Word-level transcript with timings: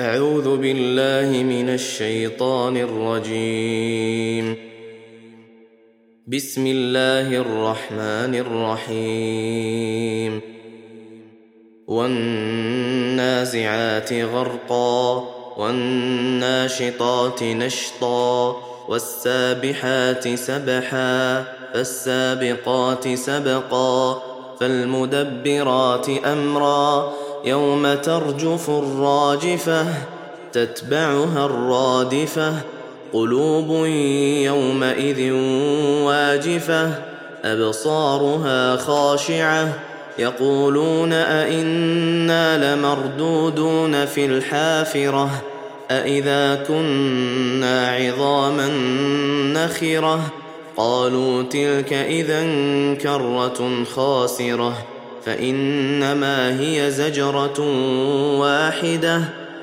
أعوذ 0.00 0.56
بالله 0.56 1.42
من 1.42 1.68
الشيطان 1.68 2.76
الرجيم. 2.76 4.56
بسم 6.26 6.66
الله 6.66 7.36
الرحمن 7.36 8.34
الرحيم. 8.34 10.40
والنازعات 11.86 14.12
غرقا 14.12 15.24
والناشطات 15.58 17.42
نشطا 17.42 18.62
والسابحات 18.88 20.28
سبحا 20.28 21.44
فالسابقات 21.74 23.14
سبقا 23.14 24.22
فالمدبرات 24.60 26.08
أمرا 26.08 27.12
يوم 27.44 27.94
ترجف 27.94 28.70
الراجفة 28.70 29.86
تتبعها 30.52 31.46
الرادفة. 31.46 32.54
قلوب 33.12 33.86
يومئذ 34.44 35.32
واجفة 36.02 36.90
أبصارها 37.44 38.76
خاشعة. 38.76 39.72
يقولون 40.18 41.12
أئنا 41.12 42.74
لمردودون 42.74 44.06
في 44.06 44.26
الحافرة 44.26 45.30
أئذا 45.90 46.54
كنا 46.54 47.88
عظاما 47.88 48.68
نخرة. 49.54 50.20
قالوا 50.76 51.42
تلك 51.42 51.92
إذا 51.92 52.44
كرة 52.94 53.84
خاسرة. 53.96 54.93
فإنما 55.26 56.60
هي 56.60 56.90
زجرة 56.90 57.60
واحدة. 58.38 59.20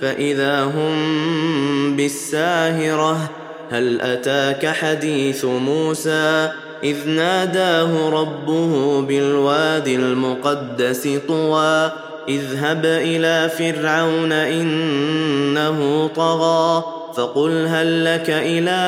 فإذا 0.00 0.64
هم 0.64 1.96
بالساهرة 1.96 3.30
هل 3.70 4.00
أتاك 4.00 4.66
حديث 4.66 5.44
موسى؟ 5.44 6.50
إذ 6.84 7.08
ناداه 7.08 8.10
ربه 8.10 9.00
بالواد 9.00 9.88
المقدس 9.88 11.08
طوى. 11.28 11.92
اذهب 12.28 12.84
إلى 12.84 13.48
فرعون 13.58 14.32
إنه 14.32 16.10
طغى 16.16 16.84
فقل 17.16 17.66
هل 17.66 18.04
لك 18.04 18.30
إلى 18.30 18.80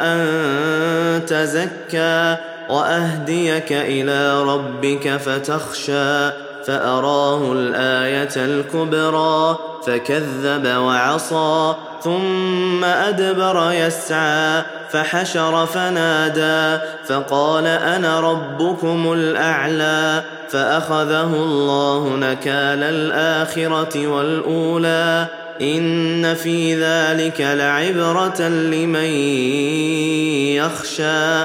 أن 0.00 1.26
تزكى؟ 1.26 2.36
وأهديك 2.68 3.72
إلى 3.72 4.42
ربك 4.42 5.16
فتخشى 5.16 6.30
فأراه 6.66 7.52
الآية 7.52 8.36
الكبرى 8.36 9.58
فكذب 9.86 10.66
وعصى 10.66 11.74
ثم 12.02 12.84
أدبر 12.84 13.72
يسعى 13.72 14.62
فحشر 14.90 15.66
فنادى 15.66 16.84
فقال 17.06 17.66
أنا 17.66 18.20
ربكم 18.20 19.12
الأعلى 19.12 20.22
فأخذه 20.50 21.34
الله 21.34 22.16
نكال 22.16 22.82
الآخرة 22.82 24.06
والأولى 24.06 25.26
إن 25.60 26.34
في 26.34 26.82
ذلك 26.82 27.40
لعبرة 27.40 28.48
لمن 28.48 29.10
يخشى 30.54 31.44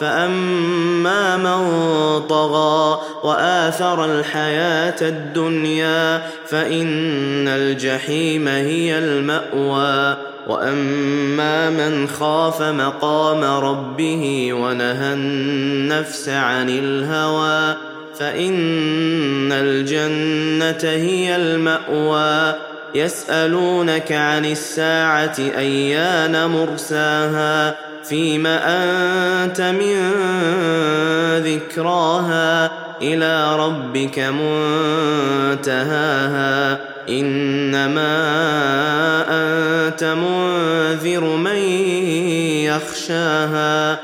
فاما 0.00 1.36
من 1.36 2.20
طغى 2.26 3.00
واثر 3.24 4.04
الحياة 4.04 4.96
الدنيا 5.02 6.22
فان 6.46 7.48
الجحيم 7.48 8.48
هي 8.48 8.98
الماوى 8.98 10.16
واما 10.46 11.70
من 11.70 12.08
خاف 12.08 12.62
مقام 12.62 13.44
ربه 13.64 14.52
ونهى 14.52 15.12
النفس 15.12 16.28
عن 16.28 16.68
الهوى 16.68 17.76
فان 18.18 19.52
الجنه 19.52 20.90
هي 20.90 21.36
الماوى 21.36 22.54
يسالونك 22.94 24.12
عن 24.12 24.44
الساعة 24.44 25.36
ايان 25.38 26.50
مرساها 26.50 27.76
فيم 28.08 28.46
أنت 28.46 29.60
من 29.60 30.10
ذكراها 31.44 32.70
إلى 33.02 33.56
ربك 33.56 34.18
منتهاها. 35.58 36.80
إنما 37.08 38.24
أنت 39.28 40.04
منذر 40.04 41.24
من 41.24 41.58
يخشاها. 42.64 43.98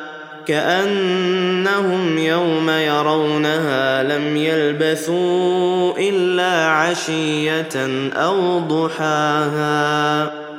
كأنهم 0.46 2.18
يوم 2.18 2.70
يرونها 2.70 4.02
لم 4.02 4.36
يلبثوا 4.36 5.98
إلا 5.98 6.66
عشية 6.66 8.10
أو 8.14 8.58
ضحاها. 8.58 10.49